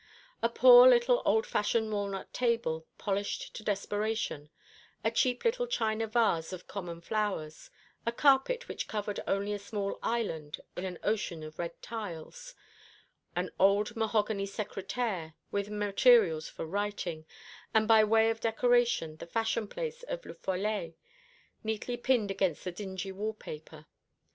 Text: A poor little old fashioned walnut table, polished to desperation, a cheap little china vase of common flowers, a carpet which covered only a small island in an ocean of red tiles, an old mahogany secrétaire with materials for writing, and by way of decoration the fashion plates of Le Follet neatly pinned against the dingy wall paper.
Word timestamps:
A 0.41 0.49
poor 0.49 0.87
little 0.87 1.21
old 1.25 1.45
fashioned 1.45 1.91
walnut 1.93 2.33
table, 2.33 2.87
polished 2.97 3.53
to 3.53 3.63
desperation, 3.63 4.49
a 5.03 5.11
cheap 5.11 5.45
little 5.45 5.67
china 5.67 6.07
vase 6.07 6.51
of 6.51 6.65
common 6.65 7.01
flowers, 7.01 7.69
a 8.03 8.11
carpet 8.11 8.67
which 8.67 8.87
covered 8.87 9.19
only 9.27 9.53
a 9.53 9.59
small 9.59 9.99
island 10.01 10.59
in 10.75 10.85
an 10.85 10.97
ocean 11.03 11.43
of 11.43 11.59
red 11.59 11.79
tiles, 11.83 12.55
an 13.35 13.51
old 13.59 13.95
mahogany 13.95 14.47
secrétaire 14.47 15.35
with 15.51 15.69
materials 15.69 16.49
for 16.49 16.65
writing, 16.65 17.27
and 17.71 17.87
by 17.87 18.03
way 18.03 18.31
of 18.31 18.39
decoration 18.41 19.17
the 19.17 19.27
fashion 19.27 19.67
plates 19.67 20.01
of 20.07 20.25
Le 20.25 20.33
Follet 20.33 20.95
neatly 21.63 21.95
pinned 21.95 22.31
against 22.31 22.63
the 22.63 22.71
dingy 22.71 23.11
wall 23.11 23.33
paper. 23.33 23.85